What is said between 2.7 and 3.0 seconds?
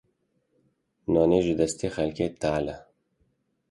e.